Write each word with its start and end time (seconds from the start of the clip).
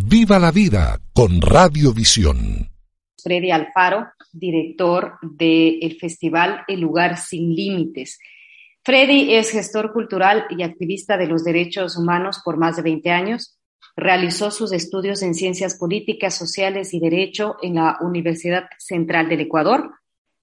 Viva 0.00 0.38
la 0.38 0.52
vida 0.52 1.00
con 1.12 1.42
Radiovisión. 1.42 2.70
Freddy 3.22 3.50
Alfaro, 3.50 4.06
director 4.32 5.18
del 5.22 5.98
Festival 6.00 6.62
El 6.68 6.80
Lugar 6.80 7.18
Sin 7.18 7.54
Límites. 7.54 8.18
Freddy 8.84 9.34
es 9.34 9.50
gestor 9.50 9.92
cultural 9.92 10.46
y 10.50 10.62
activista 10.62 11.16
de 11.18 11.26
los 11.26 11.44
derechos 11.44 11.98
humanos 11.98 12.40
por 12.44 12.56
más 12.56 12.76
de 12.76 12.82
20 12.82 13.10
años. 13.10 13.58
Realizó 13.96 14.50
sus 14.50 14.72
estudios 14.72 15.22
en 15.22 15.34
Ciencias 15.34 15.76
Políticas, 15.76 16.34
Sociales 16.34 16.94
y 16.94 17.00
Derecho 17.00 17.56
en 17.60 17.74
la 17.74 17.98
Universidad 18.00 18.64
Central 18.78 19.28
del 19.28 19.40
Ecuador. 19.40 19.90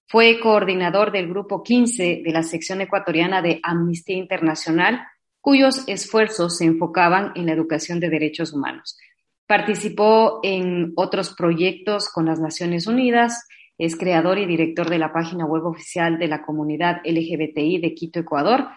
Fue 0.06 0.38
coordinador 0.38 1.10
del 1.10 1.28
Grupo 1.28 1.62
15 1.62 2.22
de 2.24 2.30
la 2.30 2.42
sección 2.42 2.82
ecuatoriana 2.82 3.42
de 3.42 3.58
Amnistía 3.62 4.16
Internacional, 4.16 5.00
cuyos 5.40 5.82
esfuerzos 5.88 6.58
se 6.58 6.66
enfocaban 6.66 7.32
en 7.34 7.46
la 7.46 7.52
educación 7.52 7.98
de 7.98 8.10
derechos 8.10 8.52
humanos. 8.52 8.96
Participó 9.46 10.40
en 10.42 10.92
otros 10.96 11.34
proyectos 11.34 12.08
con 12.12 12.26
las 12.26 12.40
Naciones 12.40 12.86
Unidas, 12.86 13.46
es 13.78 13.96
creador 13.96 14.38
y 14.38 14.46
director 14.46 14.88
de 14.88 14.98
la 14.98 15.12
página 15.12 15.44
web 15.44 15.66
oficial 15.66 16.18
de 16.18 16.28
la 16.28 16.42
comunidad 16.42 17.00
LGBTI 17.04 17.78
de 17.78 17.94
Quito, 17.94 18.20
Ecuador, 18.20 18.68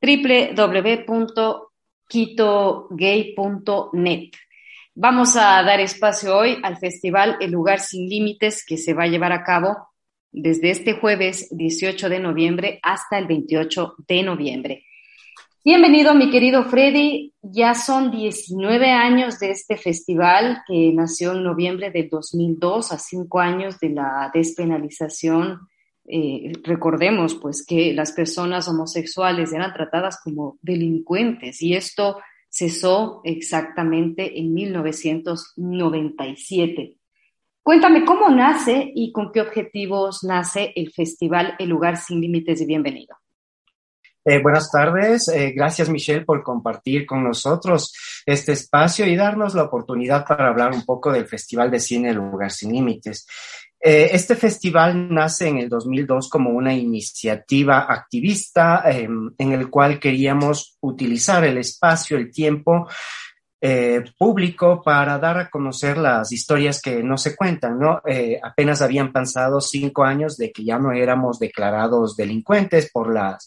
www 0.00 1.66
quitogay.net. 2.08 3.30
Vamos 4.94 5.36
a 5.36 5.62
dar 5.62 5.80
espacio 5.80 6.36
hoy 6.36 6.58
al 6.62 6.78
festival 6.78 7.36
El 7.40 7.50
Lugar 7.50 7.80
Sin 7.80 8.08
Límites 8.08 8.64
que 8.66 8.78
se 8.78 8.94
va 8.94 9.02
a 9.04 9.08
llevar 9.08 9.32
a 9.32 9.44
cabo 9.44 9.88
desde 10.32 10.70
este 10.70 10.94
jueves 10.94 11.48
18 11.50 12.08
de 12.08 12.18
noviembre 12.20 12.78
hasta 12.82 13.18
el 13.18 13.26
28 13.26 13.96
de 14.06 14.22
noviembre. 14.22 14.85
Bienvenido, 15.66 16.14
mi 16.14 16.30
querido 16.30 16.62
Freddy. 16.62 17.34
Ya 17.42 17.74
son 17.74 18.12
19 18.12 18.88
años 18.88 19.40
de 19.40 19.50
este 19.50 19.76
festival 19.76 20.62
que 20.64 20.92
nació 20.94 21.32
en 21.32 21.42
noviembre 21.42 21.90
del 21.90 22.08
2002, 22.08 22.92
a 22.92 23.00
cinco 23.00 23.40
años 23.40 23.80
de 23.80 23.88
la 23.88 24.30
despenalización 24.32 25.58
eh, 26.04 26.52
recordemos 26.62 27.34
pues 27.34 27.66
que 27.66 27.92
las 27.92 28.12
personas 28.12 28.68
homosexuales 28.68 29.52
eran 29.52 29.72
tratadas 29.72 30.20
como 30.22 30.56
delincuentes 30.62 31.60
y 31.60 31.74
esto 31.74 32.20
cesó 32.48 33.20
exactamente 33.24 34.38
en 34.38 34.54
1997. 34.54 36.96
Cuéntame 37.64 38.04
cómo 38.04 38.30
nace 38.30 38.92
y 38.94 39.10
con 39.10 39.32
qué 39.32 39.40
objetivos 39.40 40.22
nace 40.22 40.72
el 40.76 40.92
festival 40.92 41.56
El 41.58 41.70
lugar 41.70 41.96
sin 41.96 42.20
límites 42.20 42.60
de 42.60 42.66
bienvenido. 42.66 43.16
Eh, 44.28 44.40
buenas 44.42 44.72
tardes, 44.72 45.28
eh, 45.28 45.52
gracias 45.54 45.88
Michelle 45.88 46.24
por 46.24 46.42
compartir 46.42 47.06
con 47.06 47.22
nosotros 47.22 47.94
este 48.26 48.54
espacio 48.54 49.06
y 49.06 49.14
darnos 49.14 49.54
la 49.54 49.62
oportunidad 49.62 50.24
para 50.26 50.48
hablar 50.48 50.72
un 50.72 50.84
poco 50.84 51.12
del 51.12 51.28
Festival 51.28 51.70
de 51.70 51.78
Cine 51.78 52.12
lugar 52.12 52.50
sin 52.50 52.72
límites. 52.72 53.24
Eh, 53.78 54.08
este 54.10 54.34
festival 54.34 55.14
nace 55.14 55.46
en 55.46 55.58
el 55.58 55.68
2002 55.68 56.28
como 56.28 56.50
una 56.50 56.74
iniciativa 56.74 57.86
activista 57.88 58.82
em, 58.86 59.30
en 59.38 59.52
el 59.52 59.70
cual 59.70 60.00
queríamos 60.00 60.76
utilizar 60.80 61.44
el 61.44 61.58
espacio, 61.58 62.16
el 62.16 62.32
tiempo 62.32 62.88
eh, 63.60 64.04
público 64.18 64.82
para 64.82 65.18
dar 65.18 65.38
a 65.38 65.50
conocer 65.50 65.96
las 65.98 66.32
historias 66.32 66.80
que 66.80 67.02
no 67.02 67.16
se 67.16 67.34
cuentan, 67.34 67.78
¿no? 67.78 68.00
Eh, 68.06 68.38
apenas 68.42 68.82
habían 68.82 69.12
pasado 69.12 69.60
cinco 69.60 70.04
años 70.04 70.36
de 70.36 70.52
que 70.52 70.64
ya 70.64 70.78
no 70.78 70.92
éramos 70.92 71.38
declarados 71.38 72.16
delincuentes 72.16 72.90
por 72.90 73.12
la 73.12 73.38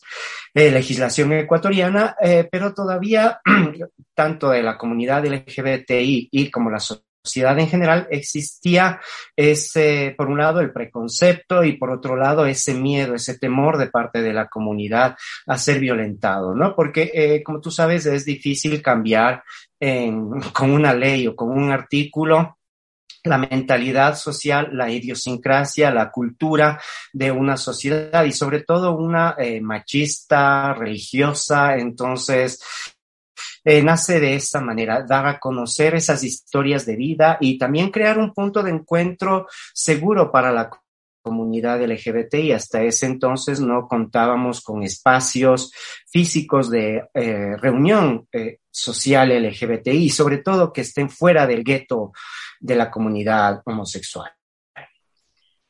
legislación 0.53 1.33
ecuatoriana, 1.33 2.15
pero 2.51 2.73
todavía 2.73 3.39
tanto 4.15 4.49
de 4.49 4.63
la 4.63 4.77
comunidad 4.77 5.25
LGBTI 5.25 6.29
y 6.31 6.51
como 6.51 6.69
la 6.69 6.79
sociedad 6.79 7.08
en 7.37 7.67
general 7.67 8.07
existía 8.11 8.99
ese, 9.35 10.13
por 10.17 10.29
un 10.29 10.37
lado, 10.37 10.59
el 10.59 10.71
preconcepto 10.71 11.63
y 11.63 11.73
por 11.73 11.91
otro 11.91 12.15
lado, 12.15 12.45
ese 12.45 12.73
miedo, 12.73 13.15
ese 13.15 13.37
temor 13.37 13.77
de 13.77 13.87
parte 13.87 14.21
de 14.21 14.33
la 14.33 14.47
comunidad 14.47 15.15
a 15.47 15.57
ser 15.57 15.79
violentado, 15.79 16.55
¿no? 16.55 16.75
Porque, 16.75 17.11
eh, 17.13 17.43
como 17.43 17.61
tú 17.61 17.71
sabes, 17.71 18.05
es 18.05 18.25
difícil 18.25 18.81
cambiar 18.81 19.43
con 20.53 20.71
una 20.71 20.93
ley 20.93 21.27
o 21.27 21.35
con 21.35 21.51
un 21.51 21.71
artículo 21.71 22.59
la 23.23 23.37
mentalidad 23.37 24.15
social, 24.15 24.69
la 24.71 24.89
idiosincrasia, 24.89 25.91
la 25.91 26.09
cultura 26.09 26.81
de 27.11 27.31
una 27.31 27.57
sociedad 27.57 28.23
y 28.23 28.31
sobre 28.31 28.61
todo 28.61 28.95
una 28.95 29.35
eh, 29.37 29.59
machista, 29.61 30.73
religiosa. 30.73 31.75
Entonces, 31.75 32.61
eh, 33.69 33.83
nace 33.83 34.19
de 34.19 34.33
esta 34.33 34.61
manera, 34.61 35.03
dar 35.03 35.27
a 35.27 35.39
conocer 35.39 35.93
esas 35.93 36.23
historias 36.23 36.87
de 36.87 36.95
vida 36.95 37.37
y 37.39 37.55
también 37.59 37.91
crear 37.91 38.17
un 38.17 38.33
punto 38.33 38.63
de 38.63 38.71
encuentro 38.71 39.45
seguro 39.75 40.31
para 40.31 40.51
la 40.51 40.71
comunidad 41.21 41.79
LGBT 41.79 42.33
y 42.35 42.51
hasta 42.51 42.81
ese 42.81 43.05
entonces 43.05 43.59
no 43.59 43.87
contábamos 43.87 44.61
con 44.61 44.81
espacios 44.81 45.71
físicos 46.07 46.71
de 46.71 47.09
eh, 47.13 47.55
reunión 47.57 48.27
eh, 48.31 48.57
social 48.71 49.29
LGBTI 49.29 50.09
sobre 50.09 50.39
todo 50.39 50.73
que 50.73 50.81
estén 50.81 51.07
fuera 51.07 51.45
del 51.45 51.63
gueto 51.63 52.11
de 52.59 52.75
la 52.75 52.89
comunidad 52.89 53.61
homosexual. 53.65 54.31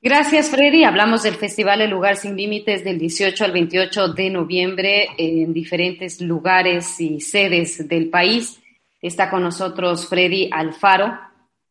Gracias, 0.02 0.50
Freddy. 0.50 0.86
Hablamos 0.86 1.24
del 1.24 1.36
Festival 1.36 1.82
El 1.82 1.90
Lugar 1.90 2.16
Sin 2.16 2.38
Límites 2.38 2.86
del 2.86 2.98
18 2.98 3.44
al 3.44 3.52
28 3.52 4.14
de 4.14 4.30
noviembre 4.30 5.10
en 5.18 5.52
diferentes 5.52 6.22
lugares 6.22 7.02
y 7.02 7.20
sedes 7.20 7.86
del 7.86 8.10
país. 8.10 8.62
Está 9.02 9.30
con 9.30 9.44
nosotros 9.44 10.08
Freddy 10.08 10.50
Alfaro, 10.54 11.20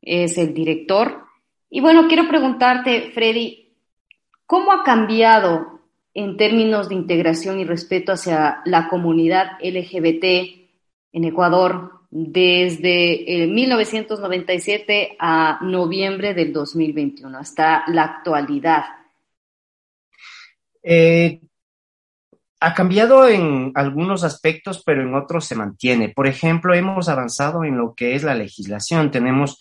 es 0.03 0.37
el 0.37 0.53
director. 0.53 1.25
Y 1.71 1.81
bueno, 1.81 2.07
quiero 2.07 2.29
preguntarte, 2.29 3.13
Freddy, 3.15 3.73
¿cómo 4.45 4.73
ha 4.73 4.85
cambiado 4.85 5.81
en 6.13 6.37
términos 6.37 6.91
de 6.91 6.97
integración 6.97 7.61
y 7.61 7.65
respeto 7.65 8.13
hacia 8.13 8.61
la 8.67 8.89
comunidad 8.89 9.53
LGBT 9.63 10.25
en 11.15 11.25
Ecuador 11.25 11.98
desde 12.11 13.47
1997 13.49 15.03
eh, 15.03 15.17
a 15.19 15.59
noviembre 15.63 16.35
del 16.35 16.53
2021, 16.53 17.39
hasta 17.39 17.85
la 17.89 18.05
actualidad? 18.05 18.85
Eh, 20.83 21.41
ha 22.61 22.75
cambiado 22.75 23.29
en 23.29 23.73
algunos 23.75 24.25
aspectos, 24.25 24.83
pero 24.85 25.03
en 25.03 25.15
otros 25.15 25.45
se 25.45 25.55
mantiene. 25.55 26.09
Por 26.09 26.27
ejemplo, 26.27 26.75
hemos 26.75 27.09
avanzado 27.09 27.65
en 27.65 27.77
lo 27.77 27.95
que 27.95 28.15
es 28.15 28.25
la 28.25 28.35
legislación. 28.35 29.11
Tenemos 29.11 29.61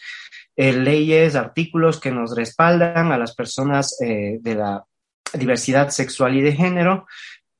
eh, 0.55 0.73
leyes, 0.73 1.35
artículos 1.35 1.99
que 1.99 2.11
nos 2.11 2.35
respaldan 2.35 3.11
a 3.11 3.17
las 3.17 3.35
personas 3.35 3.95
de 3.99 4.55
la 4.55 4.83
diversidad 5.33 5.89
sexual 5.89 6.37
y 6.37 6.41
de 6.41 6.53
género, 6.53 7.05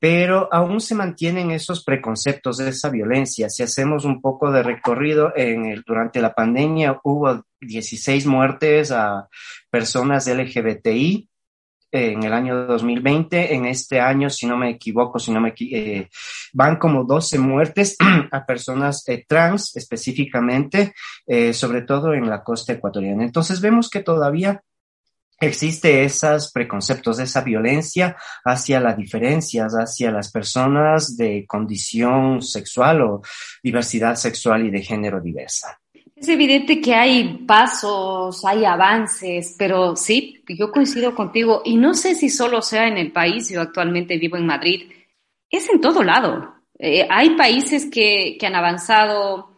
pero 0.00 0.48
aún 0.52 0.80
se 0.80 0.94
mantienen 0.94 1.50
esos 1.50 1.84
preconceptos 1.84 2.58
de 2.58 2.68
esa 2.68 2.88
violencia. 2.88 3.48
Si 3.48 3.62
hacemos 3.62 4.04
un 4.04 4.20
poco 4.20 4.50
de 4.52 4.62
recorrido, 4.62 5.32
en 5.34 5.66
el, 5.66 5.82
durante 5.86 6.20
la 6.20 6.34
pandemia 6.34 7.00
hubo 7.02 7.44
16 7.60 8.26
muertes 8.26 8.92
a 8.92 9.28
personas 9.70 10.28
LGBTI 10.28 11.28
en 11.90 12.22
el 12.22 12.32
año 12.32 12.66
2020. 12.66 13.54
En 13.54 13.66
este 13.66 14.00
año, 14.00 14.30
si 14.30 14.46
no 14.46 14.56
me 14.56 14.70
equivoco, 14.70 15.18
si 15.18 15.32
no 15.32 15.40
me 15.40 15.54
eh, 15.58 16.08
van 16.52 16.76
como 16.76 17.04
12 17.04 17.38
muertes 17.38 17.96
a 18.30 18.46
personas 18.46 19.02
eh, 19.08 19.24
trans 19.26 19.76
específicamente, 19.76 20.94
eh, 21.26 21.52
sobre 21.52 21.82
todo 21.82 22.14
en 22.14 22.28
la 22.28 22.42
costa 22.42 22.72
ecuatoriana. 22.72 23.24
Entonces 23.24 23.60
vemos 23.60 23.88
que 23.90 24.02
todavía 24.02 24.62
existe 25.40 26.04
esos 26.04 26.52
preconceptos, 26.52 27.18
esa 27.18 27.42
violencia 27.42 28.16
hacia 28.44 28.80
las 28.80 28.96
diferencias, 28.96 29.74
hacia 29.74 30.10
las 30.10 30.30
personas 30.30 31.16
de 31.16 31.44
condición 31.46 32.42
sexual 32.42 33.02
o 33.02 33.22
diversidad 33.62 34.16
sexual 34.16 34.66
y 34.66 34.70
de 34.70 34.82
género 34.82 35.20
diversa. 35.20 35.78
Es 36.16 36.28
evidente 36.28 36.80
que 36.80 36.94
hay 36.94 37.44
pasos, 37.46 38.44
hay 38.44 38.64
avances, 38.64 39.54
pero 39.56 39.94
sí, 39.94 40.42
yo 40.48 40.72
coincido 40.72 41.14
contigo 41.14 41.62
y 41.64 41.76
no 41.76 41.94
sé 41.94 42.16
si 42.16 42.28
solo 42.28 42.60
sea 42.60 42.88
en 42.88 42.98
el 42.98 43.12
país, 43.12 43.48
yo 43.50 43.60
actualmente 43.60 44.18
vivo 44.18 44.36
en 44.36 44.46
Madrid, 44.46 44.90
es 45.48 45.70
en 45.70 45.80
todo 45.80 46.02
lado. 46.02 46.54
Eh, 46.76 47.06
hay 47.08 47.36
países 47.36 47.88
que, 47.90 48.36
que 48.38 48.46
han 48.46 48.56
avanzado, 48.56 49.52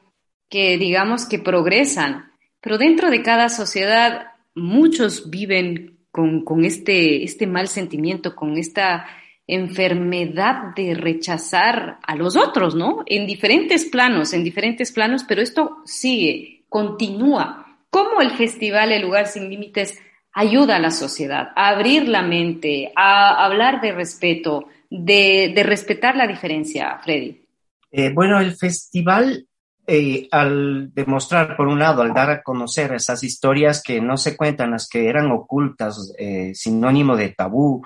que 0.50 0.77
digamos 0.77 1.27
que 1.27 1.38
progresan, 1.38 2.31
Pero 2.61 2.77
dentro 2.77 3.11
de 3.11 3.23
cada 3.23 3.49
sociedad, 3.49 4.30
muchos 4.55 5.31
viven 5.31 5.99
con, 6.11 6.44
con 6.44 6.64
este, 6.64 7.25
este 7.25 7.47
mal 7.47 7.69
sentimiento, 7.69 8.35
con 8.35 8.58
esta 8.58 9.06
enfermedad 9.47 10.75
de 10.76 10.94
rechazar 10.94 11.99
a 12.02 12.14
los 12.14 12.37
otros, 12.37 12.76
¿no? 12.76 13.02
En 13.06 13.26
diferentes 13.26 13.85
planos, 13.85 14.32
en 14.32 14.44
diferentes 14.44 14.93
planos, 14.93 15.25
pero 15.25 15.43
esto 15.43 15.79
sigue, 15.85 16.64
continúa. 16.69 17.67
¿Cómo 17.91 18.20
el 18.20 18.31
festival 18.31 18.93
El 18.93 19.02
lugar 19.02 19.26
sin 19.26 19.50
límites 19.50 20.00
ayuda 20.32 20.76
a 20.76 20.81
la 20.81 20.93
sociedad 20.93 21.49
a 21.56 21.70
abrir 21.70 22.06
la 22.08 22.23
mente, 22.23 22.93
a 22.94 23.44
hablar 23.44 23.81
de 23.81 23.91
respeto, 23.91 24.69
de, 24.88 25.53
respetar 25.64 26.17
la 26.17 26.29
diferencia, 26.29 27.00
Freddy? 27.03 27.43
Eh, 27.91 28.11
bueno, 28.12 28.38
el 28.38 28.55
festival 28.55 29.49
eh, 29.93 30.29
al 30.31 30.95
demostrar, 30.95 31.57
por 31.57 31.67
un 31.67 31.81
lado, 31.81 32.03
al 32.03 32.15
dar 32.15 32.31
a 32.31 32.43
conocer 32.43 32.93
esas 32.93 33.25
historias 33.25 33.83
que 33.83 34.01
no 34.01 34.17
se 34.17 34.37
cuentan, 34.37 34.71
las 34.71 34.89
que 34.89 35.09
eran 35.09 35.33
ocultas, 35.33 36.13
eh, 36.17 36.53
sinónimo 36.55 37.17
de 37.17 37.31
tabú, 37.31 37.85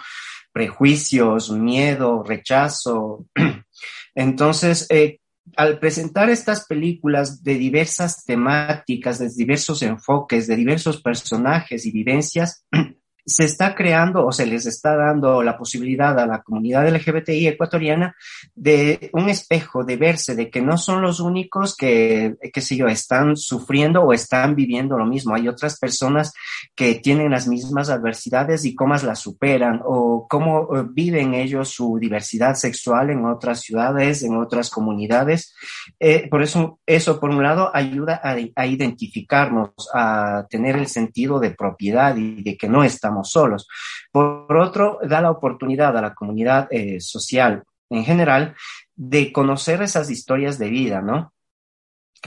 prejuicios, 0.53 1.51
miedo, 1.51 2.23
rechazo. 2.23 3.25
Entonces, 4.15 4.87
eh, 4.91 5.21
al 5.57 5.79
presentar 5.79 6.29
estas 6.29 6.67
películas 6.67 7.43
de 7.43 7.55
diversas 7.55 8.23
temáticas, 8.27 9.19
de 9.19 9.31
diversos 9.31 9.81
enfoques, 9.81 10.47
de 10.47 10.57
diversos 10.57 11.01
personajes 11.01 11.87
y 11.87 11.91
vivencias, 11.91 12.67
se 13.27 13.45
está 13.45 13.75
creando 13.75 14.27
o 14.27 14.33
se 14.33 14.47
les 14.47 14.67
está 14.67 14.97
dando 14.97 15.43
la 15.43 15.57
posibilidad 15.57 16.19
a 16.19 16.27
la 16.27 16.43
comunidad 16.43 16.89
LGBTI 16.89 17.49
ecuatoriana 17.49 18.15
de 18.55 19.11
un 19.13 19.29
espejo, 19.29 19.85
de 19.85 19.97
verse, 19.97 20.35
de 20.35 20.51
que 20.51 20.61
no 20.61 20.77
son 20.77 21.03
los 21.03 21.21
únicos 21.21 21.77
que, 21.77 22.37
qué 22.53 22.61
sé 22.61 22.77
yo, 22.77 22.87
están 22.87 23.37
sufriendo 23.37 24.03
o 24.03 24.13
están 24.13 24.55
viviendo 24.55 24.97
lo 24.99 25.07
mismo. 25.07 25.35
Hay 25.35 25.49
otras 25.49 25.79
personas 25.79 26.33
que 26.75 26.97
tienen 26.97 27.31
las 27.31 27.47
mismas 27.49 27.91
adversidades 27.91 28.65
y 28.65 28.75
cómo 28.75 28.95
las 28.95 29.19
superan 29.19 29.81
o 29.85 30.27
cómo 30.29 30.77
eh, 30.77 30.85
viven 30.89 31.35
ellos 31.35 31.71
su 31.71 31.99
diversidad 31.99 32.55
sexual 32.55 33.11
en 33.11 33.25
otras 33.25 33.61
ciudades, 33.61 34.23
en 34.23 34.37
otras 34.37 34.71
comunidades. 34.71 35.55
Eh, 35.99 36.29
por 36.29 36.43
eso, 36.43 36.79
eso 36.87 37.19
por 37.19 37.31
un 37.31 37.43
lado 37.43 37.71
ayuda 37.75 38.21
a, 38.23 38.37
a 38.55 38.67
identificarnos, 38.67 39.71
a 39.93 40.47
tener 40.49 40.77
el 40.77 40.87
sentido 40.87 41.41
de 41.41 41.51
propiedad 41.51 42.17
y 42.17 42.43
de 42.43 42.57
que 42.57 42.69
no 42.69 42.85
estamos 42.85 43.14
solos. 43.23 43.69
Por 44.11 44.57
otro, 44.57 44.99
da 45.03 45.21
la 45.21 45.31
oportunidad 45.31 45.97
a 45.97 46.03
la 46.03 46.15
comunidad 46.15 46.67
eh, 46.71 47.01
social 47.01 47.63
en 47.91 48.05
general 48.05 48.57
de 48.95 49.33
conocer 49.33 49.83
esas 49.83 50.11
historias 50.11 50.59
de 50.59 50.71
vida, 50.71 51.01
¿no? 51.01 51.33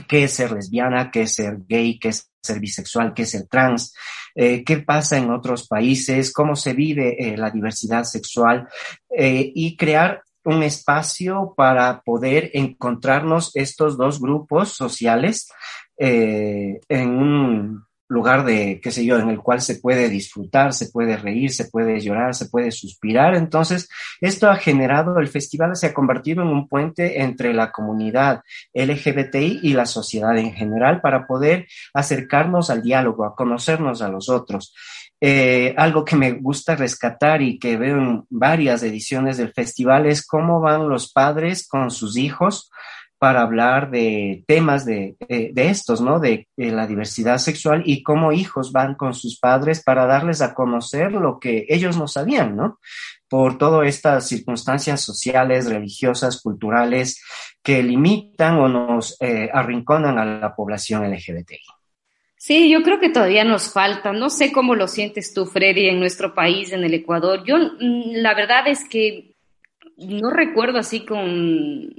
¿Qué 0.06 0.24
es 0.24 0.32
ser 0.32 0.52
lesbiana? 0.52 1.10
¿Qué 1.10 1.22
es 1.22 1.34
ser 1.34 1.58
gay? 1.66 1.98
¿Qué 1.98 2.10
es 2.10 2.30
ser 2.40 2.60
bisexual? 2.60 3.12
¿Qué 3.12 3.22
es 3.22 3.30
ser 3.30 3.48
trans? 3.48 3.94
Eh, 4.34 4.62
¿Qué 4.62 4.78
pasa 4.78 5.18
en 5.18 5.30
otros 5.30 5.66
países? 5.66 6.32
¿Cómo 6.32 6.54
se 6.54 6.72
vive 6.72 7.16
eh, 7.18 7.36
la 7.36 7.50
diversidad 7.50 8.04
sexual? 8.04 8.68
y 9.10 9.76
crear 9.76 10.22
un 10.44 10.62
espacio 10.62 11.52
para 11.56 12.02
poder 12.02 12.50
encontrarnos 12.54 13.50
estos 13.56 13.96
dos 13.96 14.20
grupos 14.20 14.68
sociales 14.68 15.50
en 15.96 17.10
un 17.10 17.37
lugar 18.08 18.44
de, 18.44 18.80
qué 18.82 18.90
sé 18.90 19.04
yo, 19.04 19.18
en 19.18 19.28
el 19.28 19.38
cual 19.38 19.60
se 19.60 19.76
puede 19.76 20.08
disfrutar, 20.08 20.72
se 20.72 20.86
puede 20.90 21.16
reír, 21.16 21.52
se 21.52 21.66
puede 21.66 22.00
llorar, 22.00 22.34
se 22.34 22.46
puede 22.46 22.70
suspirar. 22.70 23.34
Entonces, 23.34 23.88
esto 24.20 24.48
ha 24.48 24.56
generado, 24.56 25.18
el 25.18 25.28
festival 25.28 25.76
se 25.76 25.88
ha 25.88 25.94
convertido 25.94 26.42
en 26.42 26.48
un 26.48 26.68
puente 26.68 27.22
entre 27.22 27.52
la 27.52 27.70
comunidad 27.70 28.40
LGBTI 28.72 29.60
y 29.62 29.74
la 29.74 29.86
sociedad 29.86 30.36
en 30.38 30.52
general 30.54 31.00
para 31.00 31.26
poder 31.26 31.66
acercarnos 31.92 32.70
al 32.70 32.82
diálogo, 32.82 33.24
a 33.24 33.36
conocernos 33.36 34.00
a 34.00 34.08
los 34.08 34.28
otros. 34.28 34.74
Eh, 35.20 35.74
algo 35.76 36.04
que 36.04 36.16
me 36.16 36.32
gusta 36.32 36.76
rescatar 36.76 37.42
y 37.42 37.58
que 37.58 37.76
veo 37.76 37.98
en 37.98 38.24
varias 38.30 38.82
ediciones 38.84 39.36
del 39.36 39.52
festival 39.52 40.06
es 40.06 40.24
cómo 40.24 40.60
van 40.60 40.88
los 40.88 41.12
padres 41.12 41.66
con 41.66 41.90
sus 41.90 42.16
hijos 42.16 42.70
para 43.18 43.42
hablar 43.42 43.90
de 43.90 44.44
temas 44.46 44.84
de, 44.84 45.16
estos, 45.28 46.00
¿no? 46.00 46.20
De, 46.20 46.46
la 46.56 46.86
diversidad 46.86 47.38
sexual 47.38 47.82
y 47.84 48.02
cómo 48.02 48.32
hijos 48.32 48.72
van 48.72 48.94
con 48.94 49.14
sus 49.14 49.38
padres 49.38 49.82
para 49.82 50.06
darles 50.06 50.40
a 50.40 50.54
conocer 50.54 51.12
lo 51.12 51.38
que 51.38 51.66
ellos 51.68 51.96
no 51.96 52.06
sabían, 52.06 52.56
¿no? 52.56 52.78
Por 53.28 53.58
todas 53.58 53.88
estas 53.88 54.28
circunstancias 54.28 55.00
sociales, 55.00 55.68
religiosas, 55.68 56.40
culturales 56.40 57.22
que 57.62 57.82
limitan 57.82 58.58
o 58.58 58.68
nos 58.68 59.16
eh, 59.20 59.50
arrinconan 59.52 60.18
a 60.18 60.24
la 60.24 60.54
población 60.54 61.10
LGBTI. 61.10 61.58
Sí, 62.36 62.70
yo 62.70 62.82
creo 62.82 63.00
que 63.00 63.10
todavía 63.10 63.42
nos 63.42 63.72
falta. 63.72 64.12
No 64.12 64.30
sé 64.30 64.52
cómo 64.52 64.76
lo 64.76 64.86
sientes 64.86 65.34
tú, 65.34 65.44
Freddy, 65.44 65.88
en 65.88 65.98
nuestro 65.98 66.34
país, 66.34 66.72
en 66.72 66.84
el 66.84 66.94
Ecuador. 66.94 67.42
Yo, 67.44 67.56
mm, 67.58 68.12
la 68.14 68.34
verdad 68.34 68.68
es 68.68 68.88
que 68.88 69.34
no 69.96 70.30
recuerdo 70.30 70.78
así 70.78 71.04
con 71.04 71.90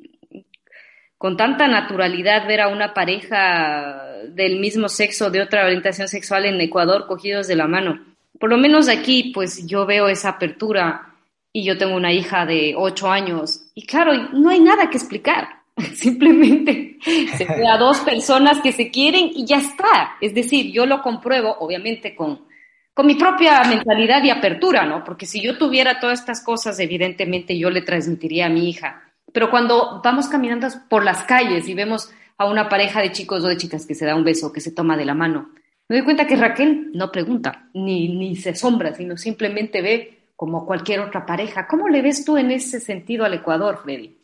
con 1.20 1.36
tanta 1.36 1.68
naturalidad 1.68 2.48
ver 2.48 2.62
a 2.62 2.70
una 2.70 2.94
pareja 2.94 4.06
del 4.30 4.58
mismo 4.58 4.88
sexo, 4.88 5.30
de 5.30 5.42
otra 5.42 5.66
orientación 5.66 6.08
sexual 6.08 6.46
en 6.46 6.62
Ecuador 6.62 7.08
cogidos 7.08 7.46
de 7.46 7.58
la 7.58 7.68
mano. 7.68 8.00
Por 8.40 8.50
lo 8.50 8.58
menos 8.58 8.88
aquí, 8.88 9.32
pues 9.34 9.68
yo 9.68 9.86
veo 9.86 10.08
esa 10.08 10.30
apertura 10.30 11.14
y 11.52 11.66
yo 11.66 11.78
tengo 11.78 11.98
una 11.98 12.14
hija 12.14 12.46
de 12.46 12.74
ocho 12.78 13.12
años 13.12 13.66
y 13.76 13.86
claro, 13.86 14.14
no 14.32 14.50
hay 14.50 14.62
nada 14.62 14.90
que 14.90 14.96
explicar. 14.96 15.50
Simplemente 15.94 16.98
se 17.04 17.44
ve 17.44 17.68
a 17.68 17.78
dos 17.78 18.00
personas 18.00 18.62
que 18.62 18.72
se 18.72 18.90
quieren 18.90 19.30
y 19.36 19.46
ya 19.46 19.58
está. 19.58 20.16
Es 20.22 20.34
decir, 20.34 20.72
yo 20.72 20.86
lo 20.86 21.02
compruebo, 21.02 21.54
obviamente, 21.60 22.16
con, 22.16 22.46
con 22.94 23.06
mi 23.06 23.16
propia 23.16 23.62
mentalidad 23.66 24.24
y 24.24 24.30
apertura, 24.30 24.86
¿no? 24.86 25.04
Porque 25.04 25.26
si 25.26 25.42
yo 25.42 25.58
tuviera 25.58 26.00
todas 26.00 26.22
estas 26.22 26.42
cosas, 26.42 26.80
evidentemente 26.80 27.58
yo 27.58 27.70
le 27.70 27.82
transmitiría 27.82 28.46
a 28.46 28.50
mi 28.50 28.70
hija 28.70 29.09
pero 29.34 29.50
cuando 29.50 30.02
vamos 30.04 30.28
caminando 30.28 30.68
por 30.90 31.04
las 31.04 31.24
calles 31.24 31.68
y 31.68 31.74
vemos 31.74 32.12
a 32.38 32.46
una 32.46 32.70
pareja 32.70 33.02
de 33.02 33.12
chicos 33.12 33.44
o 33.44 33.48
de 33.48 33.58
chicas 33.58 33.86
que 33.86 33.96
se 33.96 34.06
da 34.06 34.16
un 34.16 34.24
beso, 34.24 34.52
que 34.52 34.62
se 34.62 34.72
toma 34.72 34.96
de 34.96 35.06
la 35.06 35.14
mano, 35.14 35.50
me 35.88 35.98
doy 35.98 36.06
cuenta 36.06 36.28
que 36.28 36.36
Raquel 36.36 36.92
no 36.94 37.12
pregunta, 37.12 37.68
ni, 37.74 38.16
ni 38.16 38.36
se 38.36 38.52
asombra, 38.52 38.94
sino 38.94 39.18
simplemente 39.18 39.82
ve 39.82 40.32
como 40.36 40.66
cualquier 40.66 41.02
otra 41.02 41.26
pareja. 41.26 41.68
¿Cómo 41.68 41.90
le 41.90 42.02
ves 42.02 42.24
tú 42.24 42.38
en 42.38 42.52
ese 42.52 42.80
sentido 42.80 43.26
al 43.26 43.34
Ecuador, 43.34 43.80
Freddy? 43.84 44.18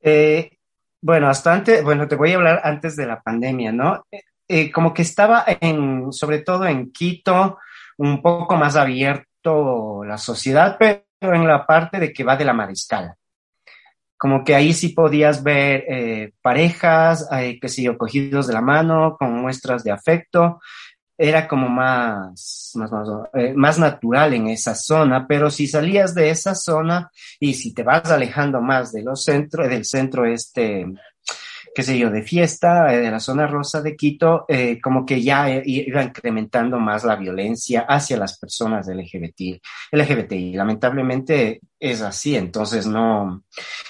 Eh, 0.00 0.50
bueno, 1.00 1.28
hasta 1.28 1.52
antes, 1.52 1.84
bueno, 1.84 2.08
te 2.08 2.16
voy 2.16 2.32
a 2.32 2.36
hablar 2.36 2.60
antes 2.64 2.96
de 2.96 3.06
la 3.06 3.20
pandemia, 3.20 3.72
¿no? 3.72 4.06
Eh, 4.48 4.72
como 4.72 4.94
que 4.94 5.02
estaba 5.02 5.44
en, 5.60 6.12
sobre 6.12 6.38
todo 6.38 6.66
en 6.66 6.90
Quito, 6.90 7.58
un 7.98 8.22
poco 8.22 8.56
más 8.56 8.74
abierto 8.74 10.02
la 10.04 10.16
sociedad, 10.16 10.76
pero 10.78 11.04
en 11.20 11.46
la 11.46 11.66
parte 11.66 12.00
de 12.00 12.12
que 12.12 12.24
va 12.24 12.36
de 12.36 12.44
la 12.46 12.54
mariscal 12.54 13.14
como 14.18 14.44
que 14.44 14.54
ahí 14.54 14.74
sí 14.74 14.88
podías 14.90 15.42
ver 15.44 15.84
eh, 15.88 16.32
parejas, 16.42 17.28
que 17.60 17.68
sé 17.68 17.82
yo, 17.82 17.96
cogidos 17.96 18.48
de 18.48 18.52
la 18.52 18.60
mano, 18.60 19.16
con 19.18 19.40
muestras 19.40 19.84
de 19.84 19.92
afecto. 19.92 20.60
Era 21.16 21.48
como 21.48 21.68
más, 21.68 22.72
más, 22.74 22.92
más, 22.92 23.08
eh, 23.34 23.52
más, 23.54 23.78
natural 23.78 24.34
en 24.34 24.48
esa 24.48 24.74
zona, 24.74 25.26
pero 25.26 25.50
si 25.50 25.66
salías 25.66 26.14
de 26.14 26.30
esa 26.30 26.54
zona 26.54 27.10
y 27.40 27.54
si 27.54 27.72
te 27.74 27.82
vas 27.82 28.10
alejando 28.10 28.60
más 28.60 28.92
de 28.92 29.02
los 29.02 29.24
centros, 29.24 29.68
del 29.68 29.84
centro 29.84 30.26
este, 30.26 30.86
qué 31.78 31.84
sé 31.84 31.96
yo, 31.96 32.10
de 32.10 32.24
fiesta, 32.24 32.92
eh, 32.92 32.98
de 32.98 33.08
la 33.08 33.20
zona 33.20 33.46
rosa 33.46 33.80
de 33.80 33.94
Quito, 33.94 34.44
eh, 34.48 34.80
como 34.80 35.06
que 35.06 35.22
ya 35.22 35.48
iba 35.64 36.02
incrementando 36.02 36.80
más 36.80 37.04
la 37.04 37.14
violencia 37.14 37.82
hacia 37.88 38.16
las 38.16 38.36
personas 38.36 38.88
LGBTI. 38.88 39.60
LGBTI. 39.92 40.54
Lamentablemente 40.54 41.60
es 41.78 42.02
así, 42.02 42.34
entonces 42.34 42.88
no, 42.88 43.44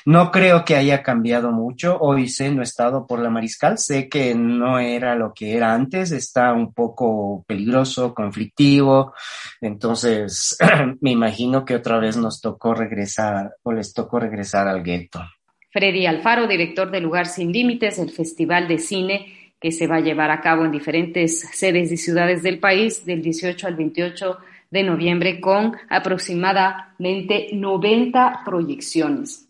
no 0.04 0.30
creo 0.30 0.66
que 0.66 0.76
haya 0.76 1.02
cambiado 1.02 1.50
mucho. 1.50 1.96
Hoy 1.98 2.28
sé, 2.28 2.50
no 2.50 2.60
he 2.60 2.64
estado 2.64 3.06
por 3.06 3.20
la 3.20 3.30
Mariscal, 3.30 3.78
sé 3.78 4.06
que 4.06 4.34
no 4.34 4.78
era 4.78 5.14
lo 5.14 5.32
que 5.32 5.56
era 5.56 5.72
antes, 5.72 6.10
está 6.12 6.52
un 6.52 6.74
poco 6.74 7.42
peligroso, 7.46 8.12
conflictivo, 8.12 9.14
entonces 9.62 10.58
me 11.00 11.12
imagino 11.12 11.64
que 11.64 11.76
otra 11.76 11.98
vez 11.98 12.18
nos 12.18 12.42
tocó 12.42 12.74
regresar 12.74 13.54
o 13.62 13.72
les 13.72 13.94
tocó 13.94 14.20
regresar 14.20 14.68
al 14.68 14.82
gueto. 14.82 15.22
Freddy 15.70 16.06
Alfaro, 16.06 16.46
director 16.46 16.90
de 16.90 17.00
Lugar 17.00 17.26
Sin 17.26 17.52
Límites, 17.52 17.98
el 17.98 18.10
festival 18.10 18.68
de 18.68 18.78
cine 18.78 19.34
que 19.60 19.72
se 19.72 19.86
va 19.86 19.96
a 19.96 20.00
llevar 20.00 20.30
a 20.30 20.40
cabo 20.40 20.64
en 20.64 20.70
diferentes 20.70 21.40
sedes 21.40 21.90
y 21.90 21.96
ciudades 21.96 22.42
del 22.42 22.58
país 22.58 23.04
del 23.04 23.22
18 23.22 23.66
al 23.66 23.74
28 23.74 24.38
de 24.70 24.82
noviembre 24.82 25.40
con 25.40 25.76
aproximadamente 25.88 27.48
90 27.52 28.42
proyecciones. 28.44 29.48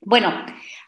Bueno, 0.00 0.32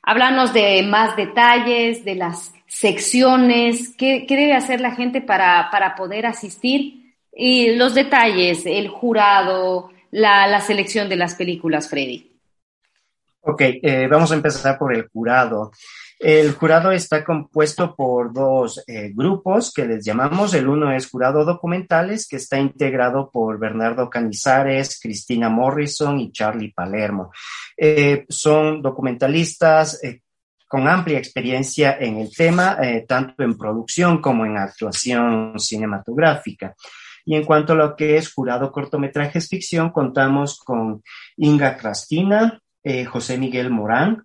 háblanos 0.03 0.53
de 0.53 0.83
más 0.85 1.17
detalles, 1.17 2.05
de 2.05 2.15
las 2.15 2.55
secciones, 2.67 3.95
qué, 3.97 4.25
debe 4.29 4.53
hacer 4.53 4.81
la 4.81 4.95
gente 4.95 5.21
para, 5.21 5.69
para, 5.71 5.97
poder 5.97 6.27
asistir 6.27 7.15
y 7.35 7.75
los 7.75 7.95
detalles, 7.95 8.65
el 8.67 8.89
jurado, 8.89 9.91
la, 10.11 10.47
la 10.47 10.61
selección 10.61 11.09
de 11.09 11.17
las 11.17 11.35
películas, 11.35 11.91
Freddy. 11.91 12.31
Ok, 13.43 13.63
eh, 13.63 14.07
vamos 14.07 14.31
a 14.33 14.35
empezar 14.35 14.79
por 14.79 14.95
el 14.95 15.09
jurado. 15.09 15.71
El 16.19 16.53
jurado 16.53 16.93
está 16.93 17.25
compuesto 17.25 17.97
por 17.97 18.35
dos 18.35 18.85
eh, 18.87 19.13
grupos 19.15 19.73
que 19.73 19.87
les 19.87 20.05
llamamos. 20.05 20.53
El 20.53 20.69
uno 20.69 20.93
es 20.93 21.09
jurado 21.09 21.47
documentales, 21.47 22.29
que 22.29 22.37
está 22.37 22.59
integrado 22.59 23.31
por 23.31 23.59
Bernardo 23.59 24.11
Canizares, 24.11 25.01
Cristina 25.01 25.49
Morrison 25.49 26.21
y 26.21 26.31
Charlie 26.33 26.75
Palermo. 26.75 27.33
Eh, 27.75 28.27
son 28.29 28.83
documentalistas 28.83 29.99
con 30.69 30.87
amplia 30.87 31.19
experiencia 31.19 31.97
en 31.99 32.19
el 32.19 32.31
tema, 32.37 32.79
tanto 33.09 33.43
en 33.43 33.57
producción 33.57 34.21
como 34.21 34.45
en 34.45 34.59
actuación 34.59 35.59
cinematográfica. 35.59 36.77
Y 37.25 37.35
en 37.35 37.45
cuanto 37.45 37.73
a 37.73 37.77
lo 37.77 37.97
que 37.97 38.19
es 38.19 38.33
jurado 38.33 38.71
cortometrajes 38.71 39.49
ficción, 39.49 39.91
contamos 39.91 40.59
con 40.59 41.03
Inga 41.39 41.77
Crastina, 42.83 43.05
José 43.05 43.39
Miguel 43.39 43.71
Morán, 43.71 44.25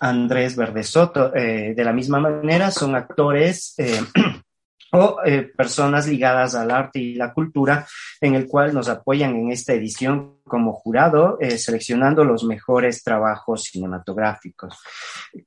Andrés 0.00 0.56
Verdesoto. 0.56 1.34
Eh, 1.34 1.74
de 1.74 1.84
la 1.84 1.92
misma 1.92 2.20
manera, 2.20 2.70
son 2.70 2.94
actores 2.94 3.74
eh, 3.78 4.00
o 4.92 5.18
eh, 5.24 5.50
personas 5.56 6.06
ligadas 6.06 6.54
al 6.54 6.70
arte 6.70 6.98
y 7.00 7.14
la 7.14 7.32
cultura, 7.32 7.86
en 8.20 8.34
el 8.34 8.46
cual 8.46 8.72
nos 8.72 8.88
apoyan 8.88 9.34
en 9.36 9.50
esta 9.50 9.74
edición 9.74 10.38
como 10.44 10.72
jurado, 10.72 11.36
seleccionando 11.58 12.24
los 12.24 12.42
mejores 12.42 13.02
trabajos 13.02 13.64
cinematográficos. 13.64 14.78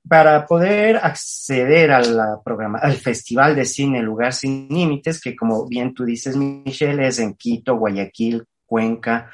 Para 0.07 0.45
poder 0.45 0.97
acceder 0.97 1.91
a 1.91 2.01
la 2.01 2.39
programa, 2.43 2.77
al 2.77 2.93
Festival 2.93 3.55
de 3.55 3.65
Cine 3.65 4.03
Lugar 4.03 4.31
Sin 4.31 4.67
Límites, 4.69 5.19
que 5.19 5.35
como 5.35 5.67
bien 5.67 5.95
tú 5.95 6.05
dices, 6.05 6.37
Michelle, 6.37 7.07
es 7.07 7.17
en 7.17 7.33
Quito, 7.33 7.77
Guayaquil, 7.77 8.45
Cuenca, 8.63 9.31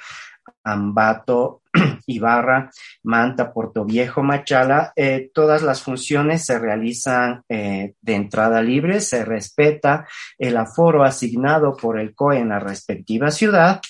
Ambato, 0.63 1.63
Ibarra, 2.07 2.71
Manta, 3.03 3.53
Puerto 3.53 3.85
Viejo, 3.85 4.23
Machala, 4.23 4.93
eh, 4.95 5.29
todas 5.33 5.61
las 5.61 5.81
funciones 5.81 6.45
se 6.45 6.57
realizan 6.57 7.43
eh, 7.49 7.95
de 8.01 8.15
entrada 8.15 8.61
libre, 8.61 9.01
se 9.01 9.25
respeta 9.25 10.07
el 10.37 10.55
aforo 10.57 11.03
asignado 11.03 11.75
por 11.75 11.99
el 11.99 12.15
COE 12.15 12.39
en 12.39 12.47
la 12.49 12.59
respectiva 12.59 13.29
ciudad 13.29 13.81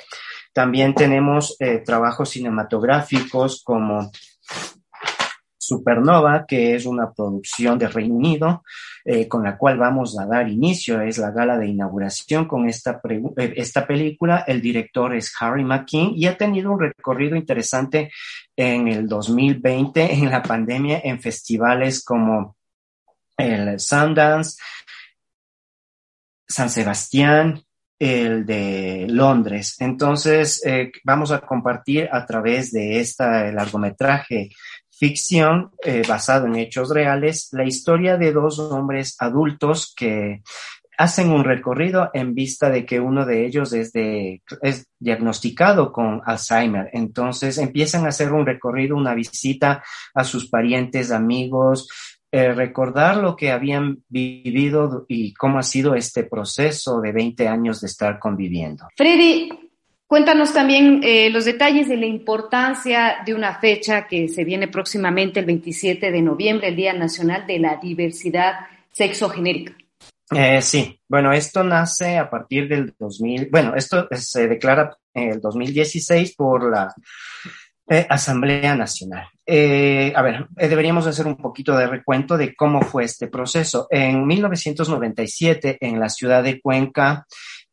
También 0.54 0.94
tenemos 0.94 1.54
eh, 1.58 1.82
trabajos 1.84 2.30
cinematográficos 2.30 3.62
como 3.62 4.10
Supernova, 5.64 6.44
que 6.46 6.74
es 6.74 6.84
una 6.84 7.12
producción 7.12 7.78
de 7.78 7.88
Reino 7.88 8.14
Unido, 8.14 8.62
eh, 9.04 9.26
con 9.26 9.44
la 9.44 9.56
cual 9.56 9.78
vamos 9.78 10.18
a 10.18 10.26
dar 10.26 10.48
inicio. 10.48 11.00
Es 11.00 11.18
la 11.18 11.30
gala 11.30 11.58
de 11.58 11.68
inauguración 11.68 12.46
con 12.46 12.68
esta, 12.68 13.00
eh, 13.08 13.54
esta 13.56 13.86
película. 13.86 14.44
El 14.46 14.60
director 14.60 15.14
es 15.14 15.32
Harry 15.40 15.64
McKean 15.64 16.12
y 16.14 16.26
ha 16.26 16.36
tenido 16.36 16.72
un 16.72 16.80
recorrido 16.80 17.36
interesante 17.36 18.12
en 18.54 18.88
el 18.88 19.08
2020, 19.08 20.12
en 20.14 20.30
la 20.30 20.42
pandemia, 20.42 21.00
en 21.02 21.20
festivales 21.20 22.04
como 22.04 22.56
el 23.36 23.80
Sundance, 23.80 24.58
San 26.46 26.70
Sebastián, 26.70 27.62
el 27.98 28.44
de 28.44 29.06
Londres. 29.08 29.76
Entonces, 29.78 30.64
eh, 30.66 30.92
vamos 31.04 31.30
a 31.30 31.40
compartir 31.40 32.08
a 32.12 32.26
través 32.26 32.70
de 32.72 33.00
este 33.00 33.24
largometraje 33.52 34.50
ficción 34.98 35.72
eh, 35.84 36.02
basado 36.08 36.46
en 36.46 36.56
hechos 36.56 36.90
reales, 36.90 37.48
la 37.52 37.64
historia 37.64 38.16
de 38.16 38.32
dos 38.32 38.58
hombres 38.58 39.16
adultos 39.18 39.92
que 39.96 40.42
hacen 40.96 41.30
un 41.30 41.44
recorrido 41.44 42.10
en 42.14 42.34
vista 42.34 42.70
de 42.70 42.86
que 42.86 43.00
uno 43.00 43.26
de 43.26 43.46
ellos 43.46 43.72
es, 43.72 43.90
es 43.94 44.86
diagnosticado 44.98 45.92
con 45.92 46.22
Alzheimer. 46.24 46.90
Entonces 46.92 47.58
empiezan 47.58 48.06
a 48.06 48.10
hacer 48.10 48.32
un 48.32 48.46
recorrido, 48.46 48.96
una 48.96 49.14
visita 49.14 49.82
a 50.14 50.24
sus 50.24 50.48
parientes, 50.48 51.10
amigos, 51.10 51.88
eh, 52.30 52.52
recordar 52.52 53.18
lo 53.18 53.36
que 53.36 53.52
habían 53.52 54.02
vivido 54.08 55.06
y 55.08 55.34
cómo 55.34 55.58
ha 55.58 55.62
sido 55.62 55.94
este 55.94 56.24
proceso 56.24 57.00
de 57.00 57.12
20 57.12 57.46
años 57.46 57.80
de 57.80 57.86
estar 57.86 58.18
conviviendo. 58.18 58.88
Freddy, 58.96 59.50
Cuéntanos 60.14 60.54
también 60.54 61.00
eh, 61.02 61.28
los 61.28 61.44
detalles 61.44 61.88
de 61.88 61.96
la 61.96 62.06
importancia 62.06 63.16
de 63.26 63.34
una 63.34 63.58
fecha 63.58 64.06
que 64.06 64.28
se 64.28 64.44
viene 64.44 64.68
próximamente 64.68 65.40
el 65.40 65.46
27 65.46 66.12
de 66.12 66.22
noviembre, 66.22 66.68
el 66.68 66.76
Día 66.76 66.92
Nacional 66.92 67.44
de 67.48 67.58
la 67.58 67.80
Diversidad 67.82 68.60
Sexogenérica. 68.92 69.74
Eh, 70.30 70.62
sí, 70.62 71.00
bueno, 71.08 71.32
esto 71.32 71.64
nace 71.64 72.16
a 72.16 72.30
partir 72.30 72.68
del 72.68 72.94
2000, 72.96 73.48
bueno, 73.50 73.74
esto 73.74 74.06
se 74.12 74.46
declara 74.46 74.96
en 75.12 75.32
el 75.32 75.40
2016 75.40 76.36
por 76.36 76.70
la 76.70 76.94
eh, 77.88 78.06
Asamblea 78.08 78.76
Nacional. 78.76 79.26
a 79.48 80.22
ver, 80.22 80.46
deberíamos 80.54 81.08
hacer 81.08 81.26
un 81.26 81.38
poquito 81.38 81.76
de 81.76 81.88
recuento 81.88 82.36
de 82.36 82.54
cómo 82.54 82.82
fue 82.82 83.02
este 83.02 83.26
proceso. 83.26 83.88
En 83.90 84.24
1997, 84.24 85.76
en 85.80 85.98
la 85.98 86.08
ciudad 86.08 86.44
de 86.44 86.60
Cuenca, 86.60 87.26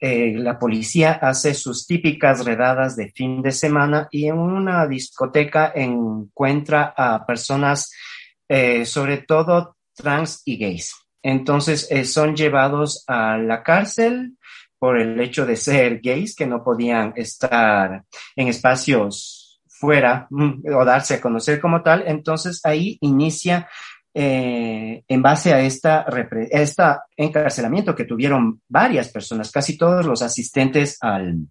eh, 0.04 0.34
la 0.36 0.58
policía 0.58 1.20
hace 1.22 1.54
sus 1.54 1.86
típicas 1.86 2.44
redadas 2.44 2.96
de 2.96 3.12
fin 3.12 3.44
de 3.44 3.52
semana 3.52 4.08
y 4.10 4.26
en 4.26 4.40
una 4.40 4.88
discoteca 4.88 5.72
encuentra 5.76 6.96
a 6.98 7.24
personas, 7.24 7.92
eh, 8.50 8.84
sobre 8.88 9.20
todo 9.20 9.78
trans 9.96 10.42
y 10.44 10.58
gays. 10.58 10.96
Entonces 11.22 11.88
eh, 11.92 12.06
son 12.06 12.36
llevados 12.36 13.04
a 13.06 13.38
la 13.38 13.62
cárcel 13.62 14.38
por 14.80 15.00
el 15.00 15.20
hecho 15.22 15.46
de 15.46 15.56
ser 15.56 16.02
gays, 16.02 16.36
que 16.36 16.48
no 16.48 16.64
podían 16.64 17.14
estar 17.16 18.04
en 18.36 18.48
espacios 18.48 19.62
fuera 19.68 20.26
mm, 20.32 20.74
o 20.76 20.84
darse 20.84 21.14
a 21.14 21.22
conocer 21.22 21.62
como 21.62 21.84
tal. 21.84 22.06
Entonces 22.08 22.60
ahí 22.64 22.98
inicia 23.02 23.70
eh, 24.14 25.04
en 25.08 25.22
base 25.22 25.54
a 25.54 25.62
esta, 25.62 26.06
esta 26.50 27.06
encarcelamiento 27.16 27.96
que 27.96 28.06
tuvieron 28.06 28.62
varias 28.68 29.10
personas, 29.10 29.52
casi 29.52 29.78
todos 29.78 30.06
los 30.06 30.22
asistentes 30.22 30.98
al, 31.02 31.48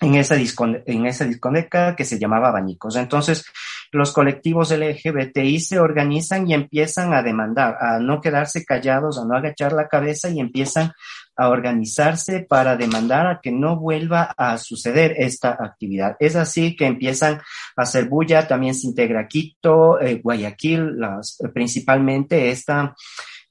en 0.00 0.14
esa, 0.14 0.36
en 0.36 1.06
esa 1.06 1.24
discoteca 1.24 1.94
que 1.94 2.04
se 2.04 2.18
llamaba 2.18 2.50
Bañicos. 2.50 2.96
Entonces, 2.96 3.44
los 3.92 4.12
colectivos 4.12 4.70
LGBTI 4.70 5.60
se 5.60 5.78
organizan 5.78 6.48
y 6.48 6.54
empiezan 6.54 7.14
a 7.14 7.22
demandar, 7.22 7.76
a 7.80 7.98
no 7.98 8.20
quedarse 8.20 8.64
callados, 8.64 9.18
a 9.18 9.24
no 9.24 9.36
agachar 9.36 9.72
la 9.72 9.88
cabeza 9.88 10.30
y 10.30 10.40
empiezan 10.40 10.92
a 11.36 11.48
organizarse 11.48 12.46
para 12.48 12.76
demandar 12.76 13.26
a 13.26 13.40
que 13.40 13.50
no 13.50 13.76
vuelva 13.76 14.34
a 14.36 14.58
suceder 14.58 15.14
esta 15.18 15.50
actividad. 15.50 16.16
Es 16.20 16.36
así 16.36 16.76
que 16.76 16.86
empiezan 16.86 17.40
a 17.76 17.82
hacer 17.82 18.08
bulla, 18.08 18.46
también 18.46 18.74
se 18.74 18.86
integra 18.86 19.26
Quito, 19.26 20.00
eh, 20.00 20.20
Guayaquil, 20.22 20.98
las, 20.98 21.38
principalmente 21.52 22.50
esta 22.50 22.94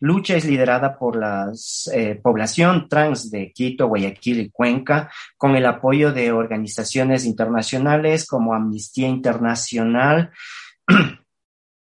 lucha 0.01 0.35
es 0.35 0.45
liderada 0.45 0.97
por 0.97 1.15
la 1.15 1.51
eh, 1.93 2.19
población 2.21 2.87
trans 2.89 3.31
de 3.31 3.51
Quito, 3.51 3.87
Guayaquil 3.87 4.41
y 4.41 4.49
Cuenca, 4.49 5.11
con 5.37 5.55
el 5.55 5.65
apoyo 5.65 6.11
de 6.11 6.31
organizaciones 6.31 7.25
internacionales 7.25 8.27
como 8.27 8.53
Amnistía 8.53 9.07
Internacional. 9.07 10.31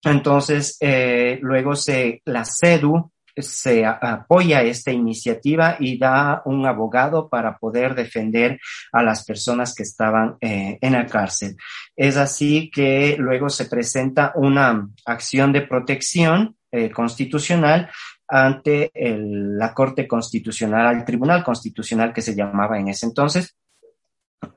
Entonces, 0.03 0.77
eh, 0.79 1.39
luego 1.41 1.75
se, 1.75 2.21
la 2.25 2.45
CEDU 2.45 3.11
se 3.35 3.85
apoya 3.85 4.61
esta 4.61 4.91
iniciativa 4.91 5.77
y 5.79 5.97
da 5.97 6.41
un 6.45 6.65
abogado 6.65 7.29
para 7.29 7.57
poder 7.57 7.95
defender 7.95 8.59
a 8.91 9.03
las 9.03 9.25
personas 9.25 9.73
que 9.73 9.83
estaban 9.83 10.37
eh, 10.41 10.77
en 10.81 10.93
la 10.93 11.05
cárcel. 11.05 11.55
Es 11.95 12.17
así 12.17 12.69
que 12.69 13.15
luego 13.17 13.49
se 13.49 13.65
presenta 13.65 14.33
una 14.35 14.87
acción 15.05 15.51
de 15.51 15.61
protección 15.61 16.55
eh, 16.71 16.89
constitucional 16.91 17.89
ante 18.27 18.91
la 18.95 19.73
Corte 19.73 20.07
Constitucional, 20.07 20.87
al 20.87 21.05
Tribunal 21.05 21.43
Constitucional 21.43 22.13
que 22.13 22.21
se 22.21 22.35
llamaba 22.35 22.79
en 22.79 22.87
ese 22.87 23.05
entonces, 23.05 23.55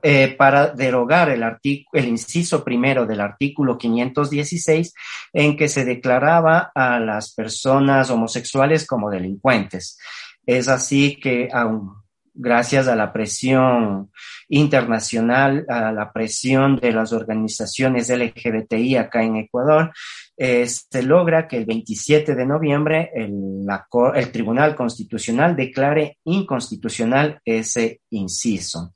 eh, 0.03 0.35
para 0.37 0.67
derogar 0.67 1.29
el, 1.29 2.07
inciso 2.07 2.63
primero 2.63 3.05
del 3.05 3.21
artículo 3.21 3.77
516 3.77 4.93
en 5.33 5.57
que 5.57 5.67
se 5.67 5.85
declaraba 5.85 6.71
a 6.73 6.99
las 6.99 7.33
personas 7.33 8.09
homosexuales 8.09 8.85
como 8.85 9.09
delincuentes. 9.09 9.97
Es 10.45 10.67
así 10.67 11.17
que 11.17 11.49
aún 11.51 11.93
gracias 12.37 12.87
a 12.87 12.95
la 12.95 13.11
presión 13.11 14.11
internacional, 14.47 15.65
a 15.67 15.91
la 15.91 16.13
presión 16.13 16.77
de 16.77 16.91
las 16.91 17.11
organizaciones 17.11 18.09
LGBTI 18.09 18.95
acá 18.95 19.23
en 19.23 19.37
Ecuador, 19.37 19.91
se 20.37 21.03
logra 21.03 21.47
que 21.47 21.57
el 21.57 21.65
27 21.65 22.35
de 22.35 22.45
noviembre 22.45 23.11
el 23.15 24.31
Tribunal 24.31 24.75
Constitucional 24.75 25.55
declare 25.55 26.19
inconstitucional 26.25 27.41
ese 27.43 28.01
inciso. 28.11 28.93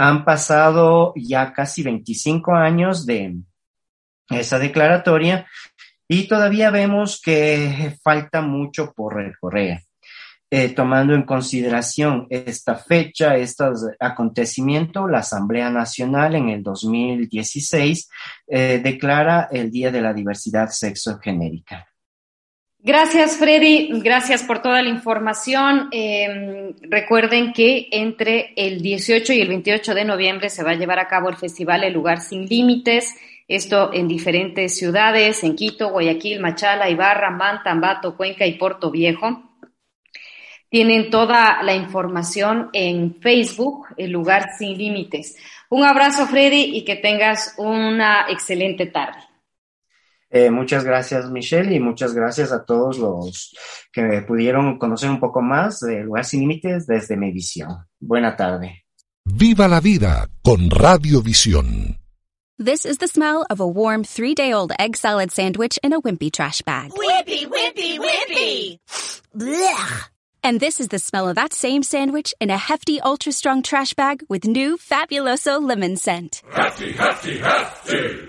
Han 0.00 0.24
pasado 0.24 1.12
ya 1.14 1.52
casi 1.52 1.82
25 1.82 2.54
años 2.54 3.04
de 3.04 3.36
esa 4.30 4.58
declaratoria 4.58 5.46
y 6.08 6.26
todavía 6.26 6.70
vemos 6.70 7.20
que 7.20 7.98
falta 8.02 8.40
mucho 8.40 8.94
por 8.94 9.16
recorrer. 9.16 9.82
Eh, 10.50 10.70
tomando 10.70 11.14
en 11.14 11.24
consideración 11.24 12.26
esta 12.30 12.76
fecha, 12.76 13.36
este 13.36 13.64
acontecimiento, 14.00 15.06
la 15.06 15.18
Asamblea 15.18 15.68
Nacional 15.68 16.34
en 16.34 16.48
el 16.48 16.62
2016 16.62 18.08
eh, 18.46 18.80
declara 18.82 19.50
el 19.52 19.70
Día 19.70 19.92
de 19.92 20.00
la 20.00 20.14
Diversidad 20.14 20.70
Sexogenérica. 20.70 21.89
Gracias, 22.82 23.36
Freddy. 23.36 23.90
Gracias 24.00 24.42
por 24.42 24.62
toda 24.62 24.80
la 24.80 24.88
información. 24.88 25.90
Em, 25.92 26.72
recuerden 26.80 27.52
que 27.52 27.88
entre 27.92 28.54
el 28.56 28.80
18 28.80 29.34
y 29.34 29.40
el 29.42 29.48
28 29.48 29.94
de 29.94 30.06
noviembre 30.06 30.48
se 30.48 30.62
va 30.62 30.70
a 30.70 30.76
llevar 30.76 30.98
a 30.98 31.06
cabo 31.06 31.28
el 31.28 31.36
festival 31.36 31.84
El 31.84 31.92
Lugar 31.92 32.22
Sin 32.22 32.46
Límites. 32.46 33.14
Esto 33.46 33.92
en 33.92 34.08
diferentes 34.08 34.78
ciudades, 34.78 35.44
en 35.44 35.56
Quito, 35.56 35.90
Guayaquil, 35.90 36.40
Machala, 36.40 36.88
Ibarra, 36.88 37.30
Manta, 37.30 37.70
Ambato, 37.70 38.16
Cuenca 38.16 38.46
y 38.46 38.54
Puerto 38.54 38.90
Viejo. 38.90 39.42
Tienen 40.70 41.10
toda 41.10 41.62
la 41.62 41.74
información 41.74 42.70
en 42.72 43.20
Facebook, 43.20 43.88
El 43.98 44.12
Lugar 44.12 44.52
Sin 44.56 44.78
Límites. 44.78 45.36
Un 45.68 45.84
abrazo, 45.84 46.26
Freddy, 46.26 46.76
y 46.78 46.84
que 46.84 46.96
tengas 46.96 47.56
una 47.58 48.26
excelente 48.30 48.86
tarde. 48.86 49.18
Eh, 50.30 50.50
muchas 50.50 50.84
gracias, 50.84 51.28
Michelle, 51.30 51.74
y 51.74 51.80
muchas 51.80 52.14
gracias 52.14 52.52
a 52.52 52.64
todos 52.64 52.98
los 52.98 53.54
que 53.92 54.22
pudieron 54.22 54.78
conocer 54.78 55.10
un 55.10 55.18
poco 55.18 55.42
más 55.42 55.80
de 55.80 56.04
Lugar 56.04 56.24
Sin 56.24 56.40
Límites 56.40 56.86
desde 56.86 57.16
mi 57.16 57.32
visión. 57.32 57.86
Buena 57.98 58.36
tarde. 58.36 58.84
Viva 59.24 59.66
la 59.66 59.80
vida 59.80 60.28
con 60.42 60.70
Radiovisión. 60.70 61.98
This 62.58 62.84
is 62.84 62.98
the 62.98 63.08
smell 63.08 63.46
of 63.48 63.60
a 63.60 63.66
warm 63.66 64.04
three-day-old 64.04 64.72
egg 64.78 64.96
salad 64.96 65.32
sandwich 65.32 65.78
in 65.82 65.92
a 65.92 66.00
wimpy 66.00 66.30
trash 66.30 66.60
bag. 66.62 66.90
Wimpy, 66.90 67.46
wimpy, 67.46 67.98
wimpy! 67.98 68.78
Blech! 69.34 70.10
And 70.42 70.60
this 70.60 70.78
is 70.78 70.88
the 70.88 70.98
smell 70.98 71.28
of 71.28 71.36
that 71.36 71.52
same 71.52 71.82
sandwich 71.82 72.34
in 72.40 72.50
a 72.50 72.56
hefty, 72.56 73.00
ultra 73.00 73.32
strong 73.32 73.62
trash 73.62 73.94
bag 73.94 74.22
with 74.28 74.46
new 74.46 74.76
Fabuloso 74.76 75.60
lemon 75.60 75.96
scent. 75.96 76.42
Hefty, 76.52 76.92
hefty, 76.92 77.38
hefty! 77.38 78.28